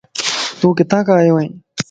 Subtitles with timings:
[0.59, 1.51] تون ڪٿي کان آيو وئين؟